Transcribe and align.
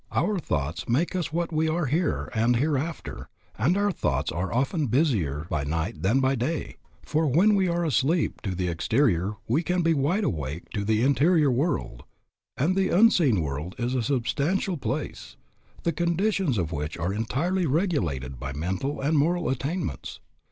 Our 0.11 0.39
thoughts 0.39 0.89
make 0.89 1.15
us 1.15 1.31
what 1.31 1.53
we 1.53 1.69
are 1.69 1.85
here 1.85 2.31
and 2.33 2.55
hereafter, 2.55 3.29
and 3.55 3.77
our 3.77 3.91
thoughts 3.91 4.31
are 4.31 4.51
often 4.51 4.87
busier 4.87 5.45
by 5.47 5.63
night 5.63 6.01
than 6.01 6.19
by 6.19 6.33
day, 6.33 6.77
for 7.03 7.27
when 7.27 7.53
we 7.53 7.67
are 7.67 7.85
asleep 7.85 8.41
to 8.41 8.55
the 8.55 8.67
exterior 8.67 9.35
we 9.47 9.61
can 9.61 9.83
be 9.83 9.93
wide 9.93 10.23
awake 10.23 10.71
to 10.71 10.83
the 10.83 11.03
interior 11.03 11.51
world; 11.51 12.03
and 12.57 12.75
the 12.75 12.89
unseen 12.89 13.43
world 13.43 13.75
is 13.77 13.93
a 13.93 14.01
substantial 14.01 14.75
place, 14.75 15.35
the 15.83 15.93
conditions 15.93 16.57
of 16.57 16.71
which 16.71 16.97
are 16.97 17.13
entirely 17.13 17.67
regulated 17.67 18.39
by 18.39 18.53
mental 18.53 19.01
and 19.01 19.19
moral 19.19 19.49
attainments. 19.49 20.19